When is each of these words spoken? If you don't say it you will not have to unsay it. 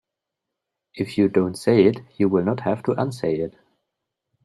If 0.95 1.15
you 1.19 1.29
don't 1.29 1.55
say 1.55 1.85
it 1.85 1.99
you 2.17 2.27
will 2.27 2.43
not 2.43 2.61
have 2.61 2.81
to 2.85 2.99
unsay 2.99 3.35
it. 3.37 3.53